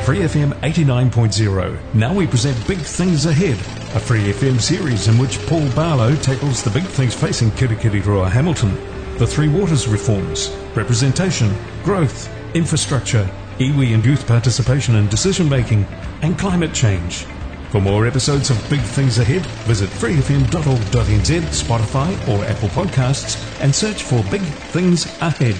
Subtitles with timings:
[0.00, 1.94] Free FM 89.0.
[1.94, 3.56] Now we present Big Things Ahead,
[3.94, 8.74] a Free FM series in which Paul Barlow tackles the big things facing Kirikiriroa Hamilton.
[9.18, 11.54] The Three Waters reforms, representation,
[11.84, 15.86] growth, infrastructure, iwi and youth participation in decision making,
[16.22, 17.24] and climate change.
[17.70, 24.02] For more episodes of Big Things Ahead, visit freefm.org.nz, Spotify, or Apple Podcasts and search
[24.02, 25.56] for Big Things Ahead.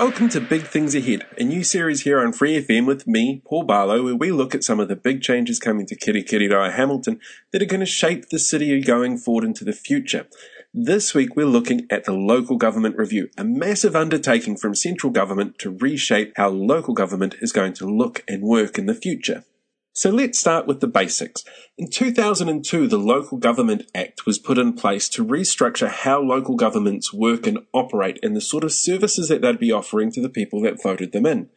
[0.00, 3.64] Welcome to Big Things Ahead, a new series here on Free FM with me, Paul
[3.64, 7.20] Barlow, where we look at some of the big changes coming to Kirikiriroa Hamilton
[7.52, 10.26] that are going to shape the city going forward into the future.
[10.72, 15.58] This week we're looking at the Local Government Review, a massive undertaking from central government
[15.58, 19.44] to reshape how local government is going to look and work in the future.
[19.92, 21.42] So let's start with the basics.
[21.76, 27.12] In 2002, the Local Government Act was put in place to restructure how local governments
[27.12, 30.60] work and operate and the sort of services that they'd be offering to the people
[30.60, 31.48] that voted them in.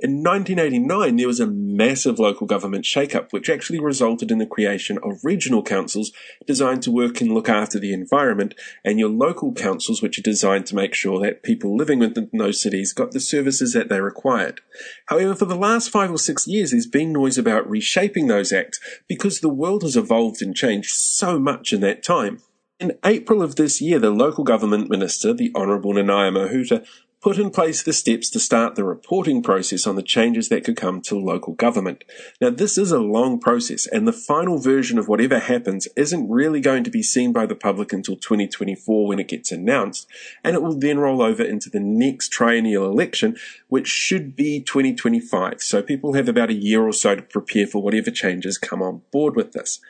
[0.00, 4.98] In 1989, there was a massive local government shake-up, which actually resulted in the creation
[5.02, 6.12] of regional councils
[6.44, 10.66] designed to work and look after the environment, and your local councils, which are designed
[10.66, 14.60] to make sure that people living within those cities got the services that they required.
[15.06, 18.78] However, for the last five or six years, there's been noise about reshaping those acts
[19.08, 22.40] because the world has evolved and changed so much in that time.
[22.78, 26.86] In April of this year, the local government minister, the Honourable Nanaia Mahuta,
[27.20, 30.76] put in place the steps to start the reporting process on the changes that could
[30.76, 32.04] come to local government.
[32.40, 36.60] Now, this is a long process, and the final version of whatever happens isn't really
[36.60, 40.06] going to be seen by the public until 2024 when it gets announced,
[40.44, 43.36] and it will then roll over into the next triennial election,
[43.68, 45.60] which should be 2025.
[45.60, 49.02] So people have about a year or so to prepare for whatever changes come on
[49.10, 49.80] board with this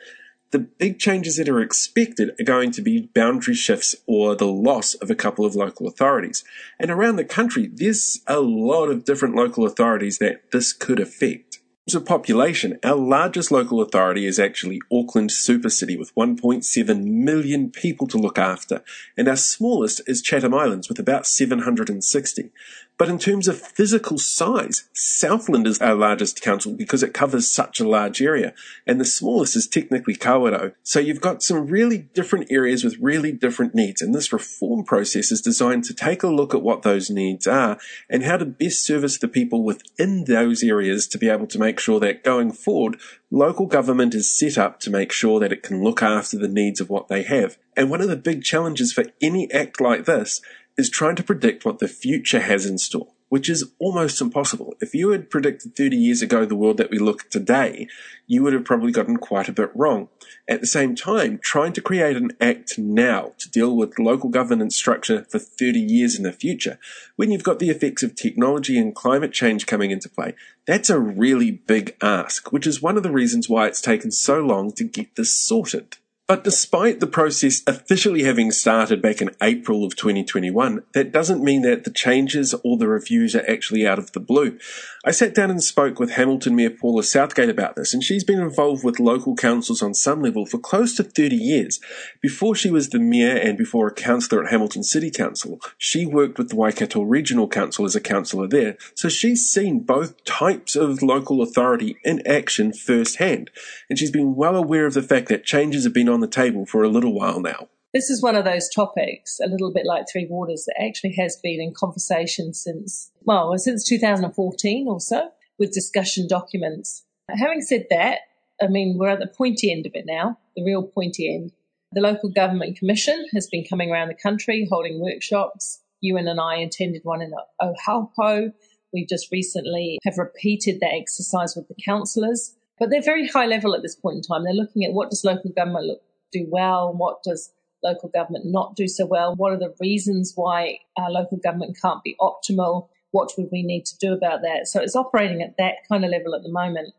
[0.51, 4.93] the big changes that are expected are going to be boundary shifts or the loss
[4.95, 6.43] of a couple of local authorities.
[6.79, 11.48] And around the country, there's a lot of different local authorities that this could affect.
[11.95, 18.05] Of population, our largest local authority is actually Auckland Super City with 1.7 million people
[18.07, 18.83] to look after,
[19.17, 22.51] and our smallest is Chatham Islands with about 760.
[22.99, 27.79] But in terms of physical size, Southland is our largest council because it covers such
[27.79, 28.53] a large area,
[28.85, 30.73] and the smallest is technically Kawerau.
[30.83, 35.31] So you've got some really different areas with really different needs, and this reform process
[35.31, 37.79] is designed to take a look at what those needs are
[38.09, 41.78] and how to best service the people within those areas to be able to make
[41.79, 42.99] sure that going forward,
[43.31, 46.79] local government is set up to make sure that it can look after the needs
[46.79, 47.57] of what they have.
[47.75, 50.41] And one of the big challenges for any act like this
[50.77, 54.75] is trying to predict what the future has in store, which is almost impossible.
[54.81, 57.87] If you had predicted 30 years ago the world that we look at today,
[58.27, 60.09] you would have probably gotten quite a bit wrong.
[60.47, 64.75] At the same time, trying to create an act now to deal with local governance
[64.75, 66.79] structure for 30 years in the future,
[67.15, 70.33] when you've got the effects of technology and climate change coming into play,
[70.65, 74.39] that's a really big ask, which is one of the reasons why it's taken so
[74.39, 75.97] long to get this sorted.
[76.29, 81.63] But despite the process officially having started back in April of 2021, that doesn't mean
[81.63, 84.59] that the changes or the reviews are actually out of the blue.
[85.03, 88.39] I sat down and spoke with Hamilton Mayor Paula Southgate about this, and she's been
[88.39, 91.79] involved with local councils on some level for close to 30 years.
[92.21, 96.37] Before she was the mayor and before a councillor at Hamilton City Council, she worked
[96.37, 101.01] with the Waikato Regional Council as a councillor there, so she's seen both types of
[101.01, 103.49] local authority in action firsthand,
[103.89, 106.27] and she's been well aware of the fact that changes have been on on the
[106.27, 107.69] table for a little while now.
[107.93, 111.39] This is one of those topics, a little bit like Three Waters, that actually has
[111.41, 117.05] been in conversation since, well, since 2014 or so, with discussion documents.
[117.29, 118.19] Having said that,
[118.61, 121.51] I mean, we're at the pointy end of it now, the real pointy end.
[121.93, 125.81] The Local Government Commission has been coming around the country holding workshops.
[126.01, 128.51] Ewan and I attended one in Ohaupo.
[128.93, 133.73] We just recently have repeated that exercise with the councillors, but they're very high level
[133.73, 134.43] at this point in time.
[134.43, 136.93] They're looking at what does local government look do well?
[136.93, 137.51] What does
[137.83, 139.35] local government not do so well?
[139.35, 142.89] What are the reasons why our local government can't be optimal?
[143.11, 144.67] What would we need to do about that?
[144.67, 146.93] So it's operating at that kind of level at the moment.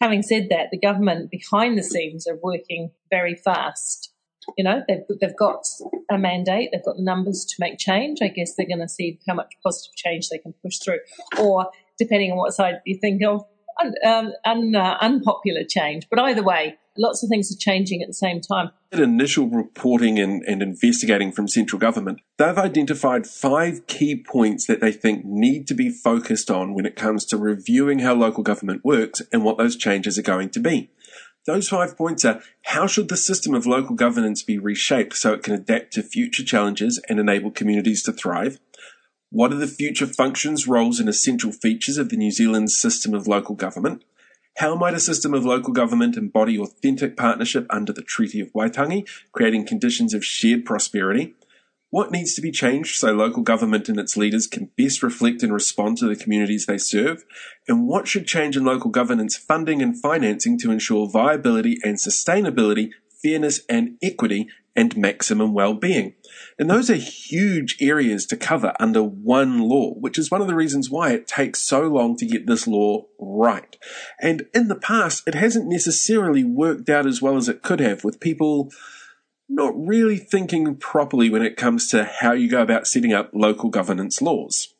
[0.00, 4.12] Having said that, the government behind the scenes are working very fast.
[4.56, 5.66] You know, they've, they've got
[6.10, 8.18] a mandate, they've got numbers to make change.
[8.22, 11.00] I guess they're going to see how much positive change they can push through.
[11.40, 13.44] Or, depending on what side you think of,
[13.82, 16.06] un, um, un, uh, unpopular change.
[16.08, 18.70] But either way, lots of things are changing at the same time.
[18.92, 24.92] Initial reporting and, and investigating from central government, they've identified five key points that they
[24.92, 29.22] think need to be focused on when it comes to reviewing how local government works
[29.32, 30.90] and what those changes are going to be.
[31.46, 35.44] Those five points are how should the system of local governance be reshaped so it
[35.44, 38.58] can adapt to future challenges and enable communities to thrive?
[39.30, 43.28] What are the future functions, roles, and essential features of the New Zealand system of
[43.28, 44.02] local government?
[44.56, 49.06] How might a system of local government embody authentic partnership under the Treaty of Waitangi,
[49.30, 51.34] creating conditions of shared prosperity?
[51.90, 55.52] What needs to be changed so local government and its leaders can best reflect and
[55.52, 57.26] respond to the communities they serve?
[57.68, 62.92] And what should change in local governance funding and financing to ensure viability and sustainability,
[63.22, 66.14] fairness and equity, and maximum well-being?
[66.58, 70.54] And those are huge areas to cover under one law, which is one of the
[70.54, 73.76] reasons why it takes so long to get this law right.
[74.20, 78.04] And in the past, it hasn't necessarily worked out as well as it could have
[78.04, 78.70] with people
[79.48, 83.68] not really thinking properly when it comes to how you go about setting up local
[83.68, 84.74] governance laws.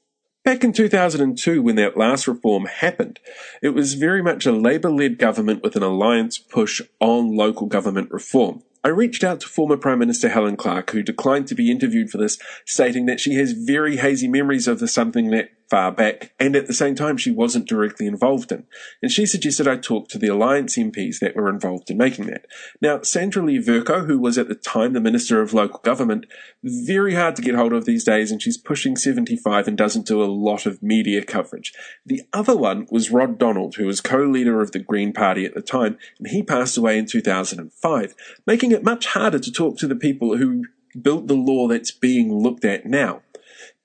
[0.45, 3.19] Back in 2002, when that last reform happened,
[3.63, 8.11] it was very much a Labour led government with an alliance push on local government
[8.11, 8.63] reform.
[8.87, 12.19] I reached out to former Prime Minister Helen Clark, who declined to be interviewed for
[12.19, 16.55] this, stating that she has very hazy memories of the something that far back, and
[16.55, 18.65] at the same time she wasn't directly involved in.
[19.03, 22.47] And she suggested I talk to the Alliance MPs that were involved in making that.
[22.81, 26.27] Now, Sandra Lee Vercoe, who was at the time the Minister of Local Government,
[26.63, 30.23] very hard to get hold of these days, and she's pushing 75 and doesn't do
[30.23, 31.73] a lot of media coverage.
[32.05, 35.63] The other one was Rod Donald, who was co-leader of the Green Party at the
[35.63, 38.15] time, and he passed away in 2005,
[38.47, 40.65] making it much harder to talk to the people who
[41.01, 43.23] built the law that's being looked at now.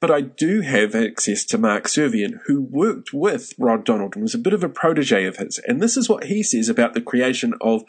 [0.01, 4.33] But I do have access to Mark Servian, who worked with Rod Donald and was
[4.33, 5.59] a bit of a protege of his.
[5.67, 7.83] And this is what he says about the creation of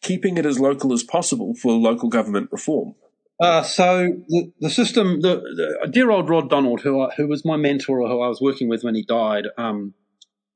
[0.00, 2.94] keeping it as local as possible for local government reform.
[3.40, 5.40] Uh, so the, the system, the,
[5.82, 8.40] the, dear old Rod Donald, who I, who was my mentor, or who I was
[8.40, 9.92] working with when he died, um,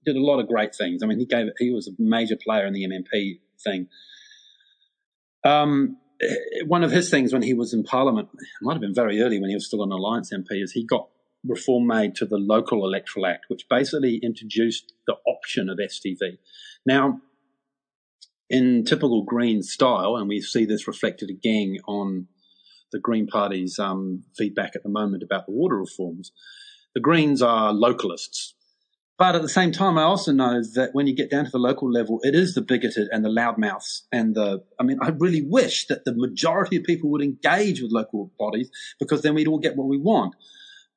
[0.06, 1.02] did a lot of great things.
[1.02, 3.88] I mean, he gave he was a major player in the MMP thing.
[5.44, 5.98] Um,
[6.66, 9.40] one of his things when he was in Parliament, it might have been very early
[9.40, 11.08] when he was still an Alliance MP, is he got
[11.46, 16.38] reform made to the Local Electoral Act, which basically introduced the option of STV.
[16.84, 17.20] Now,
[18.48, 22.26] in typical Green style, and we see this reflected again on
[22.92, 26.32] the Green Party's um, feedback at the moment about the water reforms,
[26.94, 28.54] the Greens are localists.
[29.20, 31.58] But at the same time, I also know that when you get down to the
[31.58, 35.42] local level, it is the bigoted and the loudmouths and the, I mean, I really
[35.42, 39.58] wish that the majority of people would engage with local bodies because then we'd all
[39.58, 40.36] get what we want.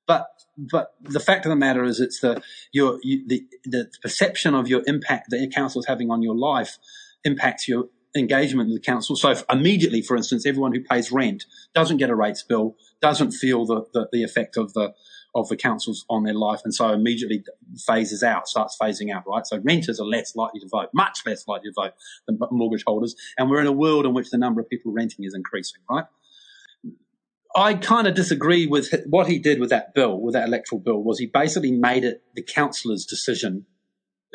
[0.07, 0.27] But,
[0.57, 2.41] but the fact of the matter is it's the,
[2.71, 6.37] your, you, the, the perception of your impact that your council is having on your
[6.37, 6.77] life
[7.25, 9.17] impacts your engagement with the council.
[9.17, 11.43] So immediately, for instance, everyone who pays rent
[11.75, 14.93] doesn't get a rates bill, doesn't feel the, the, the effect of the,
[15.35, 17.43] of the councils on their life, and so immediately
[17.87, 19.45] phases out, starts phasing out, right?
[19.47, 21.93] So renters are less likely to vote, much less likely to vote
[22.27, 25.25] than mortgage holders, and we're in a world in which the number of people renting
[25.25, 26.05] is increasing, right?
[27.55, 31.03] I kind of disagree with what he did with that bill, with that electoral bill,
[31.03, 33.65] was he basically made it the councillor's decision,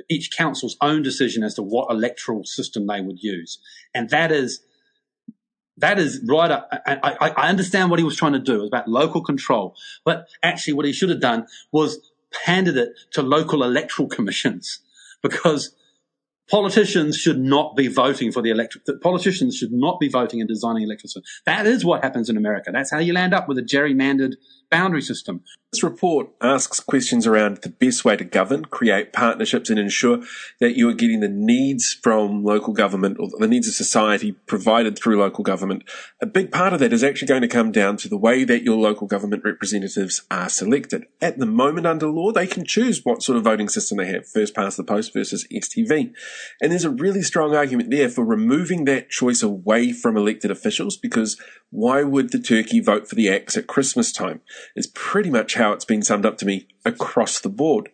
[0.08, 3.58] each council's own decision as to what electoral system they would use.
[3.92, 4.60] And that is
[5.78, 6.50] that is right.
[6.50, 8.56] I, I, I, understand what he was trying to do.
[8.56, 9.76] It was about local control.
[10.04, 11.98] But actually, what he should have done was
[12.44, 14.80] handed it to local electoral commissions
[15.22, 15.74] because
[16.50, 18.84] politicians should not be voting for the electric.
[19.00, 21.22] Politicians should not be voting and designing electoral system.
[21.46, 22.70] That is what happens in America.
[22.72, 24.34] That's how you land up with a gerrymandered
[24.70, 25.42] boundary system.
[25.72, 30.20] This report asks questions around the best way to govern, create partnerships, and ensure
[30.60, 34.98] that you are getting the needs from local government or the needs of society provided
[34.98, 35.82] through local government.
[36.22, 38.62] A big part of that is actually going to come down to the way that
[38.62, 41.04] your local government representatives are selected.
[41.20, 44.26] At the moment, under law, they can choose what sort of voting system they have
[44.26, 46.14] first past the post versus STV.
[46.62, 50.96] And there's a really strong argument there for removing that choice away from elected officials
[50.96, 51.38] because
[51.70, 54.40] why would the turkey vote for the axe at Christmas time?
[54.76, 57.90] Is pretty much how it's been summed up to me across the board.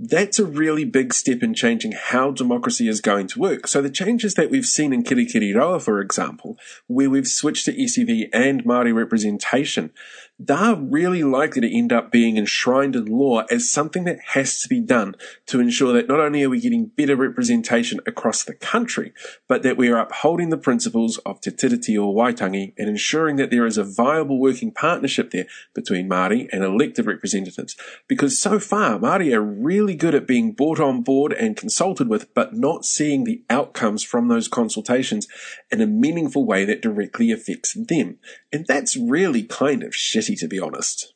[0.00, 3.66] That's a really big step in changing how democracy is going to work.
[3.66, 8.28] So the changes that we've seen in Kirikiriroa, for example, where we've switched to STV
[8.32, 9.90] and Māori representation,
[10.38, 14.68] they're really likely to end up being enshrined in law as something that has to
[14.68, 15.16] be done
[15.46, 19.12] to ensure that not only are we getting better representation across the country,
[19.48, 23.50] but that we are upholding the principles of Te Tiriti o Waitangi and ensuring that
[23.50, 27.76] there is a viable working partnership there between Māori and elected representatives.
[28.06, 32.32] Because so far, Māori are really good at being brought on board and consulted with,
[32.34, 35.26] but not seeing the outcomes from those consultations
[35.70, 38.18] in a meaningful way that directly affects them.
[38.52, 41.14] And that's really kind of shitty, to be honest.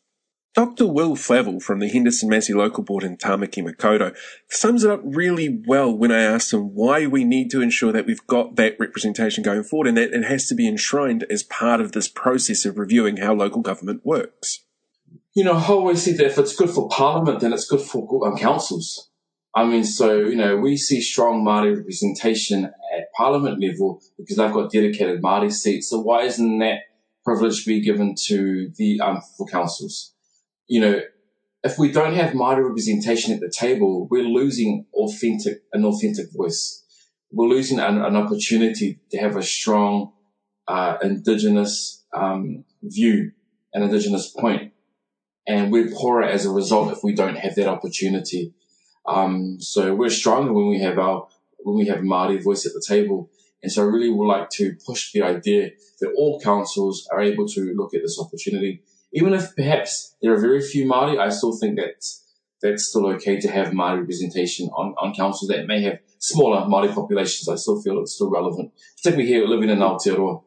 [0.54, 0.86] Dr.
[0.86, 4.14] Will Flavell from the Henderson Massey Local Board in Tamaki Makaurau
[4.50, 8.04] sums it up really well when I asked him why we need to ensure that
[8.04, 11.80] we've got that representation going forward and that it has to be enshrined as part
[11.80, 14.62] of this process of reviewing how local government works.
[15.34, 18.26] You know, I always think that if it's good for Parliament, then it's good for
[18.26, 19.08] um, councils.
[19.54, 24.52] I mean, so, you know, we see strong Māori representation at Parliament level because they've
[24.52, 25.88] got dedicated Māori seats.
[25.88, 26.80] So why isn't that
[27.24, 30.12] privilege be given to the, um, councils?
[30.72, 31.02] you know,
[31.62, 36.82] if we don't have Māori representation at the table, we're losing authentic, an authentic voice.
[37.30, 40.12] We're losing an, an opportunity to have a strong,
[40.66, 43.32] uh, indigenous, um, view,
[43.74, 44.72] an indigenous point.
[45.46, 48.54] And we're poorer as a result if we don't have that opportunity.
[49.06, 52.84] Um, so we're stronger when we have our, when we have Māori voice at the
[52.86, 53.30] table.
[53.62, 57.46] And so I really would like to push the idea that all councils are able
[57.48, 61.56] to look at this opportunity even if perhaps there are very few Māori, I still
[61.56, 62.04] think that
[62.62, 66.94] that's still okay to have Māori representation on, on councils that may have smaller Māori
[66.94, 67.48] populations.
[67.48, 70.42] I still feel it's still relevant, particularly here living in Aotearoa.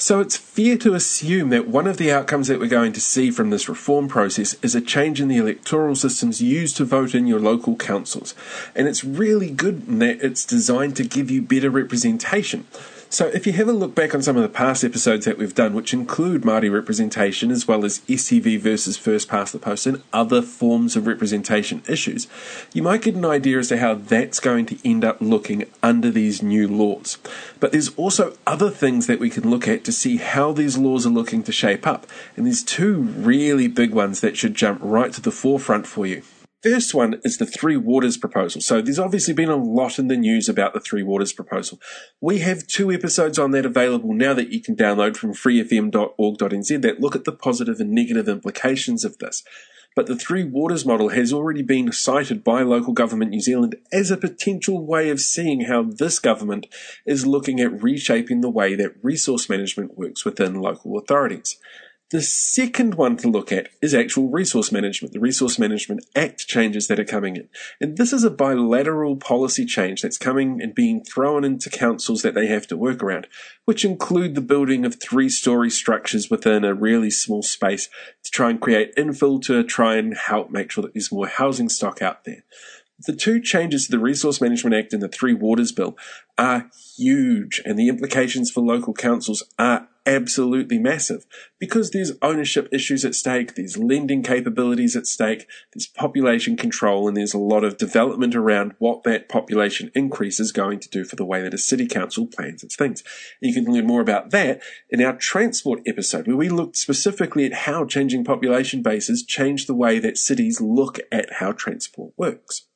[0.00, 3.32] So it's fair to assume that one of the outcomes that we're going to see
[3.32, 7.26] from this reform process is a change in the electoral systems used to vote in
[7.26, 8.32] your local councils.
[8.76, 12.68] And it's really good in that it's designed to give you better representation.
[13.10, 15.54] So, if you have a look back on some of the past episodes that we've
[15.54, 20.02] done, which include Māori representation as well as STV versus first past the post and
[20.12, 22.28] other forms of representation issues,
[22.74, 26.10] you might get an idea as to how that's going to end up looking under
[26.10, 27.16] these new laws.
[27.60, 31.06] But there's also other things that we can look at to see how these laws
[31.06, 32.06] are looking to shape up.
[32.36, 36.22] And there's two really big ones that should jump right to the forefront for you.
[36.62, 38.60] First one is the Three Waters proposal.
[38.60, 41.80] So there's obviously been a lot in the news about the Three Waters proposal.
[42.20, 47.00] We have two episodes on that available now that you can download from freefm.org.nz that
[47.00, 49.44] look at the positive and negative implications of this.
[49.94, 54.10] But the Three Waters model has already been cited by local government New Zealand as
[54.10, 56.66] a potential way of seeing how this government
[57.06, 61.56] is looking at reshaping the way that resource management works within local authorities.
[62.10, 66.88] The second one to look at is actual resource management, the Resource Management Act changes
[66.88, 67.50] that are coming in.
[67.82, 72.32] And this is a bilateral policy change that's coming and being thrown into councils that
[72.32, 73.26] they have to work around,
[73.66, 77.90] which include the building of three story structures within a really small space
[78.24, 81.68] to try and create infill to try and help make sure that there's more housing
[81.68, 82.42] stock out there.
[83.06, 85.96] The two changes to the Resource Management Act and the Three Waters Bill
[86.38, 91.26] are huge, and the implications for local councils are absolutely massive
[91.60, 97.16] because there's ownership issues at stake, there's lending capabilities at stake, there's population control, and
[97.16, 101.16] there's a lot of development around what that population increase is going to do for
[101.16, 103.04] the way that a city council plans its things.
[103.42, 107.44] And you can learn more about that in our transport episode, where we looked specifically
[107.44, 112.66] at how changing population bases change the way that cities look at how transport works.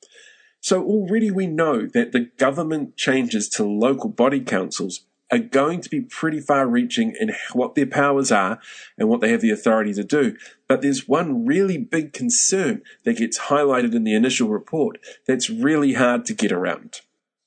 [0.61, 5.89] So already we know that the government changes to local body councils are going to
[5.89, 8.61] be pretty far reaching in what their powers are
[8.99, 10.37] and what they have the authority to do.
[10.69, 15.95] But there's one really big concern that gets highlighted in the initial report that's really
[15.95, 17.01] hard to get around.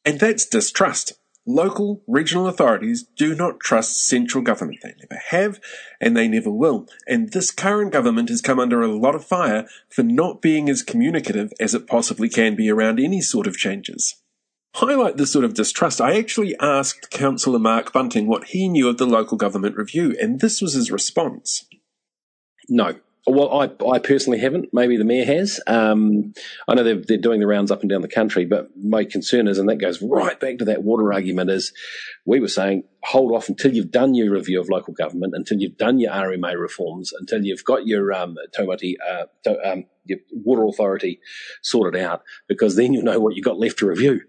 [0.04, 1.14] And that's distrust.
[1.48, 4.80] Local, regional authorities do not trust central government.
[4.82, 5.60] They never have,
[6.02, 6.88] and they never will.
[7.08, 10.82] And this current government has come under a lot of fire for not being as
[10.82, 14.16] communicative as it possibly can be around any sort of changes
[14.76, 18.98] highlight this sort of distrust, I actually asked Councillor Mark Bunting what he knew of
[18.98, 21.66] the local government review, and this was his response.
[22.68, 22.96] No.
[23.28, 24.70] Well, I, I personally haven't.
[24.72, 25.60] Maybe the mayor has.
[25.66, 26.34] Um,
[26.68, 29.48] I know they're, they're doing the rounds up and down the country, but my concern
[29.48, 31.74] is, and that goes right back to that water argument, is
[32.26, 35.78] we were saying hold off until you've done your review of local government, until you've
[35.78, 40.66] done your RMA reforms, until you've got your um, Taumata, uh, to, um, your water
[40.66, 41.20] authority
[41.64, 44.22] sorted out, because then you'll know what you've got left to review.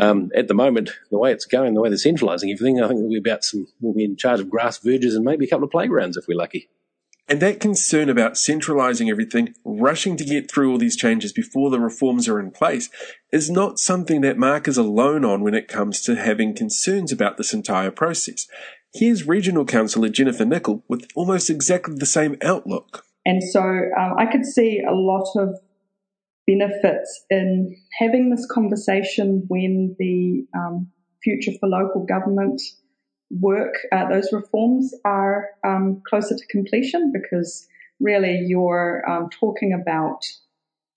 [0.00, 2.98] Um, at the moment, the way it's going, the way they're centralising everything, I think
[3.00, 5.66] we'll be about some, we'll be in charge of grass verges and maybe a couple
[5.66, 6.68] of playgrounds if we're lucky.
[7.28, 11.78] And that concern about centralizing everything, rushing to get through all these changes before the
[11.78, 12.90] reforms are in place,
[13.32, 17.36] is not something that Mark is alone on when it comes to having concerns about
[17.36, 18.48] this entire process.
[18.92, 23.04] Here's Regional Councillor Jennifer Nickel with almost exactly the same outlook.
[23.24, 25.56] And so um, I could see a lot of
[26.46, 30.90] benefits in having this conversation when the um,
[31.22, 32.60] future for local government
[33.30, 37.66] work, uh, those reforms are um, closer to completion because
[38.00, 40.24] really you're um, talking about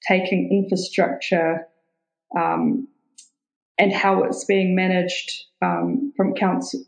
[0.08, 1.68] taking infrastructure
[2.38, 2.88] um,
[3.78, 6.82] and how it's being managed um, from council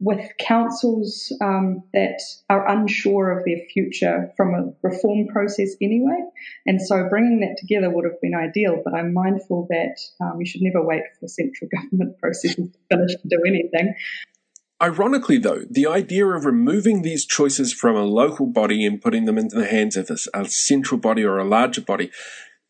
[0.00, 6.20] with councils um, that are unsure of their future from a reform process anyway.
[6.66, 10.46] And so bringing that together would have been ideal, but I'm mindful that um, you
[10.46, 13.94] should never wait for central government processes to finish to do anything.
[14.80, 19.36] Ironically, though, the idea of removing these choices from a local body and putting them
[19.36, 22.12] into the hands of a, central body or a larger body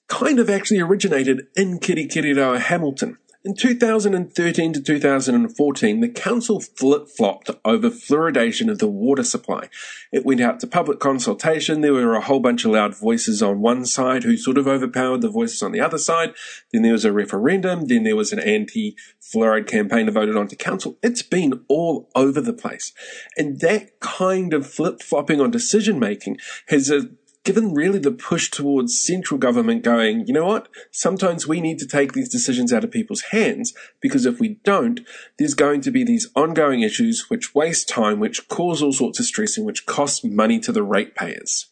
[0.08, 3.18] kind of actually originated in Kirikiriroa Hamilton.
[3.48, 9.70] In 2013 to 2014, the council flip-flopped over fluoridation of the water supply.
[10.12, 11.80] It went out to public consultation.
[11.80, 15.22] There were a whole bunch of loud voices on one side who sort of overpowered
[15.22, 16.34] the voices on the other side.
[16.74, 17.86] Then there was a referendum.
[17.86, 20.98] Then there was an anti-fluoride campaign voted onto council.
[21.02, 22.92] It's been all over the place.
[23.38, 26.36] And that kind of flip-flopping on decision making
[26.66, 27.08] has a
[27.48, 31.86] given really the push towards central government going, you know what, sometimes we need to
[31.86, 35.00] take these decisions out of people's hands because if we don't,
[35.38, 39.24] there's going to be these ongoing issues which waste time, which cause all sorts of
[39.24, 41.70] stress and which cost money to the ratepayers.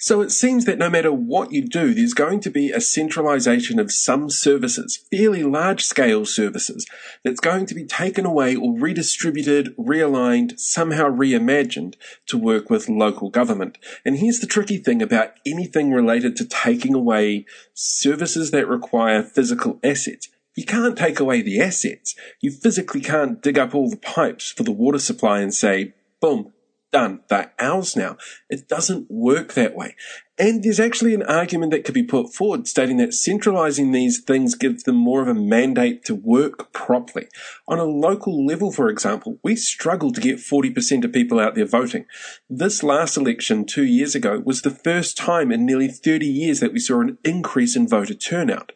[0.00, 3.78] So it seems that no matter what you do, there's going to be a centralization
[3.78, 6.86] of some services, fairly large scale services,
[7.22, 13.28] that's going to be taken away or redistributed, realigned, somehow reimagined to work with local
[13.28, 13.76] government.
[14.02, 19.78] And here's the tricky thing about anything related to taking away services that require physical
[19.84, 20.28] assets.
[20.56, 22.14] You can't take away the assets.
[22.40, 25.92] You physically can't dig up all the pipes for the water supply and say,
[26.22, 26.54] boom,
[26.92, 27.20] done.
[27.28, 28.16] They're ours now.
[28.48, 29.96] It doesn't work that way.
[30.40, 34.54] And there's actually an argument that could be put forward stating that centralizing these things
[34.54, 37.28] gives them more of a mandate to work properly.
[37.68, 41.66] On a local level, for example, we struggle to get 40% of people out there
[41.66, 42.06] voting.
[42.48, 46.72] This last election two years ago was the first time in nearly 30 years that
[46.72, 48.72] we saw an increase in voter turnout.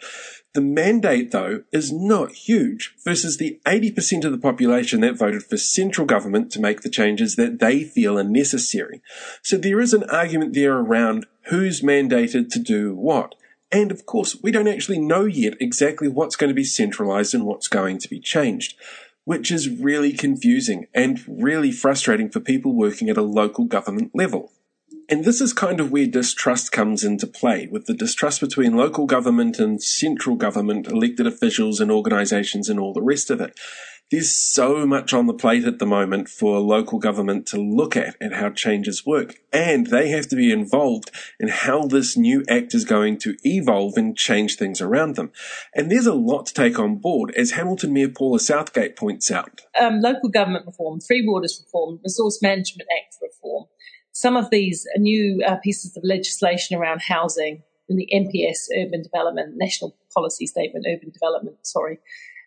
[0.54, 5.56] The mandate, though, is not huge versus the 80% of the population that voted for
[5.56, 9.02] central government to make the changes that they feel are necessary.
[9.42, 13.34] So there is an argument there around who's mandated to do what.
[13.72, 17.44] And of course, we don't actually know yet exactly what's going to be centralized and
[17.44, 18.76] what's going to be changed,
[19.24, 24.52] which is really confusing and really frustrating for people working at a local government level.
[25.08, 29.06] And this is kind of where distrust comes into play, with the distrust between local
[29.06, 33.58] government and central government, elected officials and organisations and all the rest of it.
[34.10, 38.16] There's so much on the plate at the moment for local government to look at
[38.20, 39.36] and how changes work.
[39.52, 43.94] And they have to be involved in how this new act is going to evolve
[43.96, 45.32] and change things around them.
[45.74, 49.62] And there's a lot to take on board, as Hamilton Mayor Paula Southgate points out.
[49.80, 53.64] Um, local government reform, Three Waters reform, Resource Management Act reform
[54.14, 59.54] some of these new uh, pieces of legislation around housing in the NPS urban development,
[59.56, 61.98] national policy statement, urban development, sorry,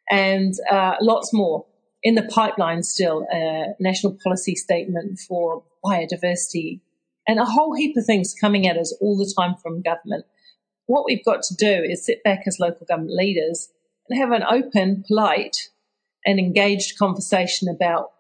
[0.10, 1.66] and uh, lots more
[2.02, 6.80] in the pipeline still, a national policy statement for biodiversity
[7.28, 10.26] and a whole heap of things coming at us all the time from government.
[10.86, 13.70] What we've got to do is sit back as local government leaders
[14.08, 15.58] and have an open, polite,
[16.26, 18.12] and engaged conversation about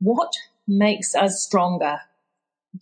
[0.00, 0.32] what
[0.68, 2.00] makes us stronger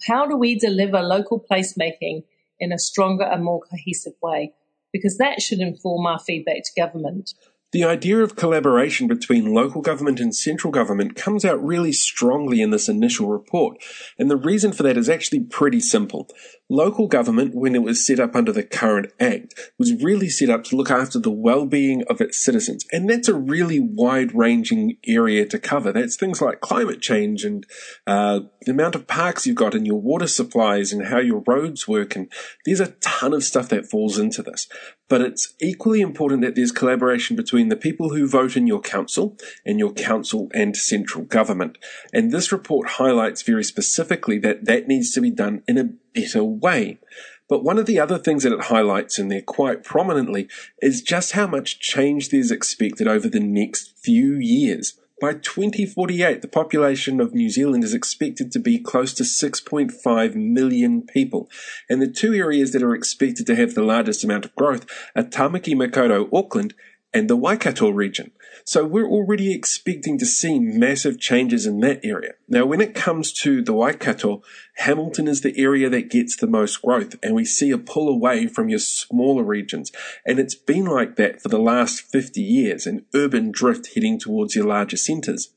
[0.07, 2.24] how do we deliver local placemaking
[2.61, 4.53] in a stronger and more cohesive way?
[4.92, 7.35] Because that should inform our feedback to government.
[7.70, 12.70] The idea of collaboration between local government and central government comes out really strongly in
[12.70, 13.76] this initial report,
[14.18, 16.31] and the reason for that is actually pretty simple.
[16.70, 20.64] Local government, when it was set up under the current Act, was really set up
[20.64, 25.59] to look after the well-being of its citizens, and that's a really wide-ranging area to
[25.59, 25.92] cover.
[25.92, 27.66] That's things like climate change and
[28.07, 31.87] uh, the amount of parks you've got and your water supplies and how your roads
[31.87, 32.33] work, and
[32.64, 34.68] there's a ton of stuff that falls into this.
[35.09, 39.37] But it's equally important that there's collaboration between the people who vote in your council
[39.66, 41.79] and your council and central government.
[42.12, 46.44] And this report highlights very specifically that that needs to be done in a better
[46.44, 47.01] way.
[47.49, 50.49] But one of the other things that it highlights in there quite prominently
[50.81, 54.99] is just how much change there's expected over the next few years.
[55.21, 61.03] By 2048, the population of New Zealand is expected to be close to 6.5 million
[61.03, 61.51] people.
[61.90, 65.25] And the two areas that are expected to have the largest amount of growth are
[65.25, 66.73] Tamaki Makaurau, Auckland,
[67.12, 68.33] and the Waikato region.
[68.64, 72.33] So we're already expecting to see massive changes in that area.
[72.49, 74.42] Now, when it comes to the Waikato,
[74.77, 78.47] Hamilton is the area that gets the most growth, and we see a pull away
[78.47, 79.90] from your smaller regions.
[80.27, 84.55] And it's been like that for the last 50 years, an urban drift heading towards
[84.55, 85.51] your larger centres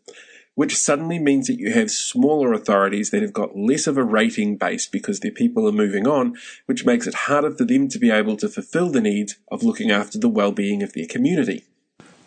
[0.56, 4.58] which suddenly means that you have smaller authorities that have got less of a rating
[4.58, 6.36] base because their people are moving on,
[6.66, 9.92] which makes it harder for them to be able to fulfill the needs of looking
[9.92, 11.66] after the well-being of their community.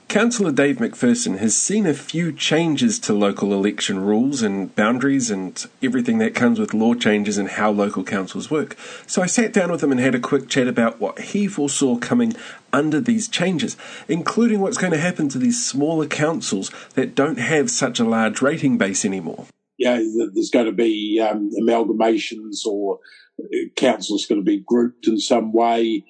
[0.08, 5.66] Councillor Dave Macpherson has seen a few changes to local election rules and boundaries and
[5.82, 8.76] everything that comes with law changes and how local councils work.
[9.06, 11.96] So I sat down with him and had a quick chat about what he foresaw
[11.96, 12.34] coming
[12.72, 17.70] under these changes, including what's going to happen to these smaller councils that don't have
[17.70, 19.46] such a large rating base anymore.
[19.78, 23.00] Yeah, there's going to be um, amalgamations or
[23.42, 26.04] uh, councils going to be grouped in some way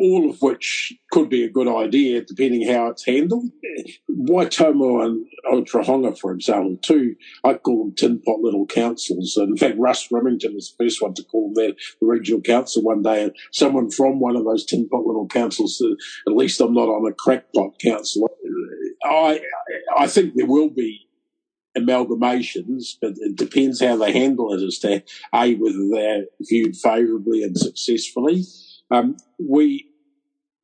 [0.00, 3.50] all of which could be a good idea depending how it's handled.
[4.10, 9.36] Waitomo and Otorohanga, for example, two, I call them tin pot little councils.
[9.36, 12.82] And in fact, Russ Rimmington was the first one to call them the regional council
[12.82, 13.24] one day.
[13.24, 16.88] And someone from one of those tin pot little councils said, at least I'm not
[16.88, 18.30] on a crackpot council.
[19.04, 19.40] I,
[19.96, 21.08] I think there will be
[21.76, 25.02] amalgamations, but it depends how they handle it as to
[25.34, 28.44] A, whether they're viewed favourably and successfully.
[28.90, 29.88] Um, we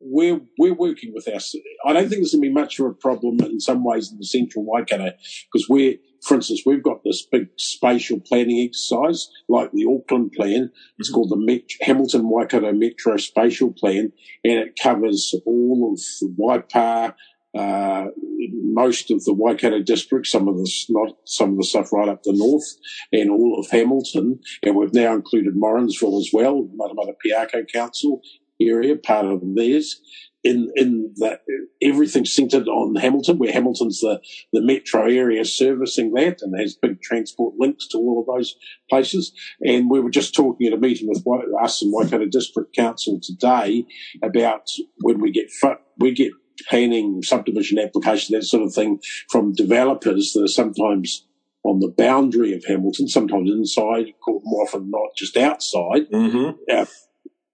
[0.04, 1.40] we're we're working with our.
[1.87, 4.18] I don't think there's going to be much of a problem in some ways in
[4.18, 5.12] the central Waikato
[5.50, 10.70] because we're, for instance, we've got this big spatial planning exercise like the Auckland plan.
[10.98, 14.12] It's called the Met- Hamilton Waikato Metro Spatial Plan,
[14.44, 17.14] and it covers all of the Waipa,
[17.55, 18.07] uh,
[18.53, 22.23] most of the Waikato district, some of the not some of the stuff right up
[22.25, 22.77] the north,
[23.12, 28.21] and all of Hamilton, and we've now included Morrinsville as well, Matamata Piako Council,
[28.61, 30.01] area, part of theirs.
[30.43, 31.40] In in that
[31.81, 34.21] everything centred on Hamilton, where Hamilton's the
[34.53, 38.55] the metro area servicing that and has big transport links to all of those
[38.90, 39.33] places.
[39.62, 41.25] And we were just talking at a meeting with
[41.62, 43.87] us and Waikato District Council today
[44.23, 44.69] about
[45.01, 45.51] when we get
[45.99, 46.33] we get
[46.69, 51.27] planning, subdivision application, that sort of thing from developers that are sometimes
[51.64, 56.11] on the boundary of Hamilton, sometimes inside, more often not just outside.
[56.12, 56.51] Mm-hmm.
[56.71, 56.85] Uh,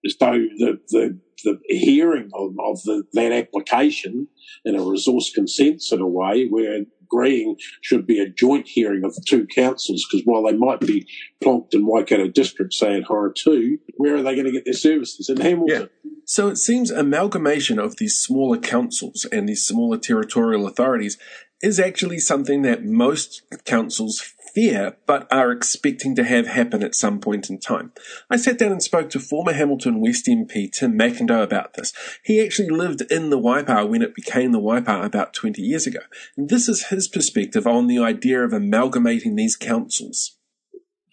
[0.09, 4.27] so the, the, the hearing of, of the, that application
[4.65, 9.17] in a resource consent sort of way, we're agreeing should be a joint hearing of
[9.27, 11.07] two councils because while they might be
[11.43, 15.29] plonked in Waikato District, say at Horotiu, where are they going to get their services?
[15.29, 15.89] In Hamilton.
[16.05, 16.11] Yeah.
[16.25, 21.19] So it seems amalgamation of these smaller councils and these smaller territorial authorities
[21.63, 24.21] is actually something that most councils
[24.55, 27.93] fear, but are expecting to have happen at some point in time.
[28.31, 31.93] I sat down and spoke to former Hamilton West MP Tim Macindoe about this.
[32.25, 36.01] He actually lived in the Waipa when it became the Waipa about 20 years ago.
[36.37, 40.37] And this is his perspective on the idea of amalgamating these councils.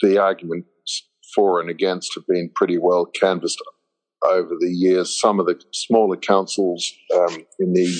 [0.01, 3.61] The arguments for and against have been pretty well canvassed
[4.23, 5.19] over the years.
[5.19, 7.93] Some of the smaller councils um, in the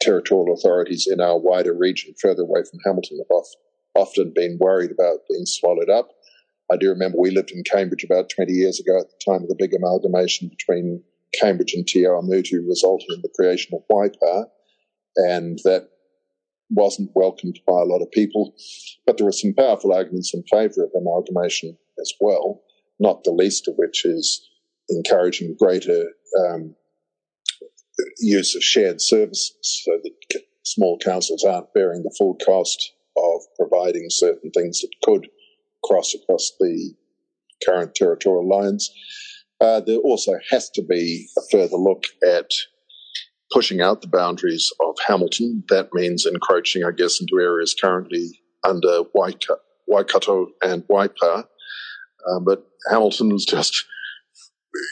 [0.00, 3.46] territorial authorities in our wider region further away from Hamilton have
[3.96, 6.10] often been worried about being swallowed up.
[6.70, 9.48] I do remember we lived in Cambridge about 20 years ago at the time of
[9.48, 11.02] the big amalgamation between
[11.38, 14.46] Cambridge and Te Awamutu, resulting in the creation of Waipa,
[15.16, 15.88] and that
[16.70, 18.54] wasn't welcomed by a lot of people.
[19.06, 22.62] But there were some powerful arguments in favour of amalgamation as well,
[22.98, 24.48] not the least of which is
[24.88, 26.74] encouraging greater um,
[28.18, 34.06] use of shared services so that small councils aren't bearing the full cost of providing
[34.08, 35.28] certain things that could
[35.84, 36.94] cross across the
[37.64, 38.90] current territorial lines.
[39.60, 42.50] Uh, there also has to be a further look at
[43.52, 45.64] pushing out the boundaries of Hamilton.
[45.68, 51.44] That means encroaching, I guess, into areas currently under Waikato, Waikato and Waipa.
[52.28, 53.84] Uh, but Hamilton is just,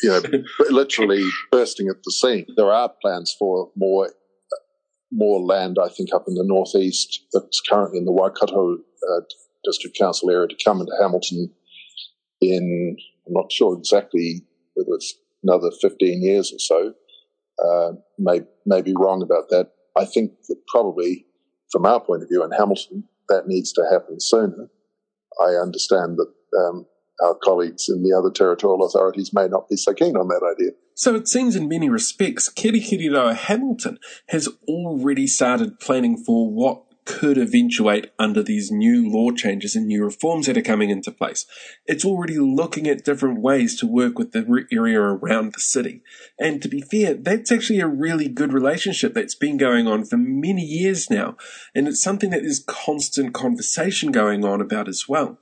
[0.03, 0.23] you know,
[0.71, 2.47] literally bursting at the seam.
[2.57, 4.11] There are plans for more
[5.15, 9.21] more land, I think, up in the northeast that's currently in the Waikato uh,
[9.65, 11.51] District Council area to come into Hamilton
[12.41, 12.97] in,
[13.27, 14.43] I'm not sure exactly
[14.75, 16.95] whether it's another 15 years or so.
[17.65, 19.71] Uh, may, may be wrong about that.
[19.97, 21.25] I think that probably,
[21.71, 24.69] from our point of view in Hamilton, that needs to happen sooner.
[25.41, 26.87] I understand that um,
[27.23, 30.73] our colleagues in the other territorial authorities may not be so keen on that idea.
[30.95, 37.37] So it seems in many respects, Kirikiriroa Hamilton has already started planning for what could
[37.37, 41.47] eventuate under these new law changes and new reforms that are coming into place.
[41.87, 46.03] It's already looking at different ways to work with the area around the city.
[46.39, 50.17] And to be fair, that's actually a really good relationship that's been going on for
[50.17, 51.37] many years now.
[51.75, 55.39] And it's something that there's constant conversation going on about as well.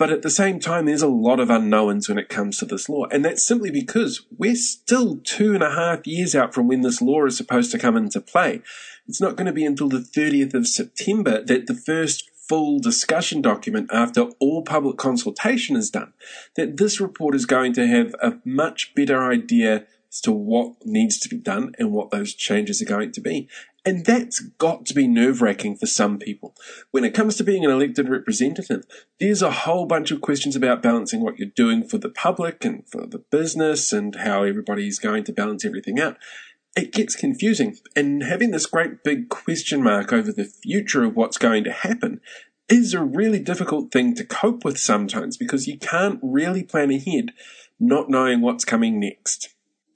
[0.00, 2.88] But at the same time, there's a lot of unknowns when it comes to this
[2.88, 3.04] law.
[3.10, 7.02] And that's simply because we're still two and a half years out from when this
[7.02, 8.62] law is supposed to come into play.
[9.06, 13.42] It's not going to be until the 30th of September that the first full discussion
[13.42, 16.14] document after all public consultation is done,
[16.56, 21.18] that this report is going to have a much better idea as to what needs
[21.18, 23.50] to be done and what those changes are going to be.
[23.84, 26.54] And that's got to be nerve wracking for some people.
[26.90, 28.84] When it comes to being an elected representative,
[29.18, 32.86] there's a whole bunch of questions about balancing what you're doing for the public and
[32.86, 36.16] for the business and how everybody's going to balance everything out.
[36.76, 37.78] It gets confusing.
[37.96, 42.20] And having this great big question mark over the future of what's going to happen
[42.68, 47.32] is a really difficult thing to cope with sometimes because you can't really plan ahead
[47.80, 49.48] not knowing what's coming next.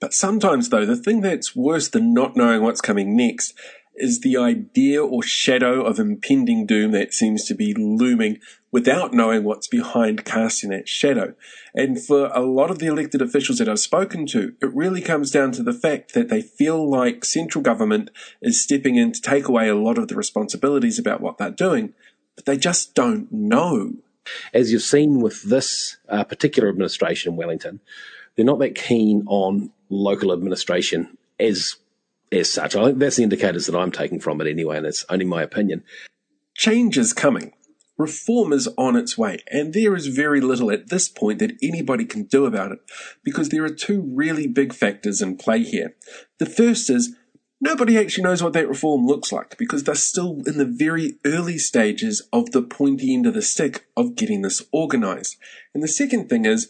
[0.04, 3.54] But sometimes, though, the thing that's worse than not knowing what's coming next
[3.94, 8.38] is the idea or shadow of impending doom that seems to be looming
[8.70, 11.32] without knowing what's behind casting that shadow.
[11.74, 15.30] And for a lot of the elected officials that I've spoken to, it really comes
[15.30, 18.10] down to the fact that they feel like central government
[18.42, 21.94] is stepping in to take away a lot of the responsibilities about what they're doing,
[22.36, 23.94] but they just don't know.
[24.52, 27.80] As you've seen with this uh, particular administration in Wellington,
[28.36, 31.76] they're not that keen on local administration as
[32.32, 32.74] as such.
[32.74, 35.42] I think that's the indicators that I'm taking from it anyway, and it's only my
[35.42, 35.84] opinion.
[36.56, 37.52] Change is coming.
[37.96, 42.04] Reform is on its way, and there is very little at this point that anybody
[42.04, 42.80] can do about it
[43.22, 45.94] because there are two really big factors in play here.
[46.38, 47.14] The first is
[47.60, 51.56] nobody actually knows what that reform looks like because they're still in the very early
[51.56, 55.36] stages of the pointy end of the stick of getting this organized.
[55.72, 56.68] And the second thing is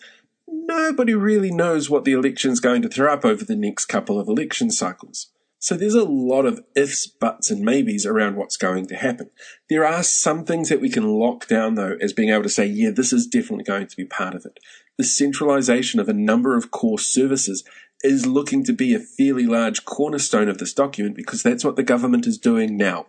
[0.66, 4.28] nobody really knows what the election's going to throw up over the next couple of
[4.28, 5.28] election cycles.
[5.58, 9.30] So there's a lot of ifs, buts, and maybes around what's going to happen.
[9.70, 12.66] There are some things that we can lock down, though, as being able to say,
[12.66, 14.60] yeah, this is definitely going to be part of it.
[14.98, 17.64] The centralization of a number of core services
[18.02, 21.82] is looking to be a fairly large cornerstone of this document because that's what the
[21.82, 23.06] government is doing now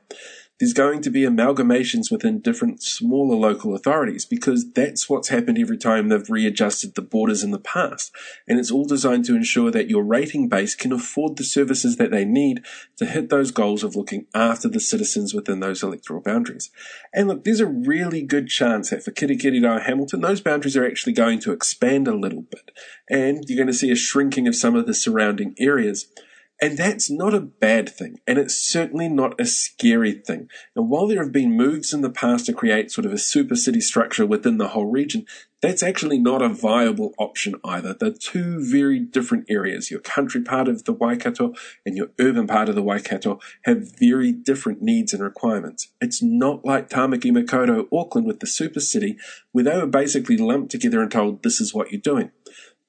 [0.60, 5.78] there's going to be amalgamations within different smaller local authorities because that's what's happened every
[5.78, 8.12] time they've readjusted the borders in the past.
[8.48, 12.12] And it's all designed to ensure that your rating base can afford the services that
[12.12, 12.64] they need
[12.98, 16.72] to hit those goals of looking after the citizens within those electoral boundaries.
[17.14, 21.14] And look, there's a really good chance that for Kirikiri Hamilton, those boundaries are actually
[21.14, 22.72] going to expand a little bit.
[23.10, 26.08] And you're going to see a shrinking of some of the surrounding areas.
[26.62, 30.50] And that's not a bad thing, and it's certainly not a scary thing.
[30.74, 33.58] And while there have been moves in the past to create sort of a super
[33.58, 35.26] city structure within the whole region,
[35.62, 37.94] that's actually not a viable option either.
[37.94, 39.92] They're two very different areas.
[39.92, 41.54] Your country part of the Waikato
[41.86, 45.90] and your urban part of the Waikato have very different needs and requirements.
[46.00, 49.18] It's not like Tamaki Makaurau, Auckland with the super city,
[49.52, 52.32] where they were basically lumped together and told, this is what you're doing.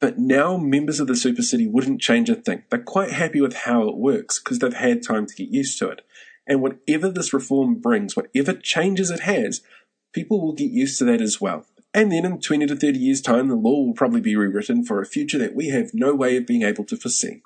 [0.00, 2.64] But now members of the Super City wouldn't change a thing.
[2.70, 5.88] They're quite happy with how it works because they've had time to get used to
[5.88, 6.02] it.
[6.46, 9.62] And whatever this reform brings, whatever changes it has,
[10.12, 11.66] people will get used to that as well.
[11.94, 15.00] And then in 20 to 30 years' time, the law will probably be rewritten for
[15.00, 17.42] a future that we have no way of being able to foresee.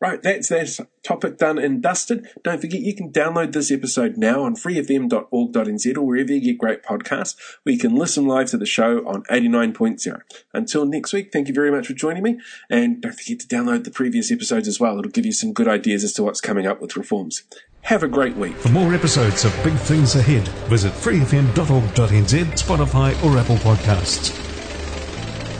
[0.00, 2.28] Right, that's that topic done and dusted.
[2.42, 6.82] Don't forget you can download this episode now on freefm.org.nz or wherever you get great
[6.82, 10.20] podcasts, where you can listen live to the show on 89.0.
[10.52, 13.84] Until next week, thank you very much for joining me, and don't forget to download
[13.84, 14.98] the previous episodes as well.
[14.98, 17.44] It'll give you some good ideas as to what's coming up with reforms.
[17.82, 18.56] Have a great week.
[18.56, 24.34] For more episodes of Big Things Ahead, visit freefm.org.nz, Spotify, or Apple Podcasts.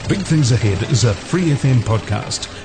[0.09, 2.64] Big Things Ahead is a Free FM podcast.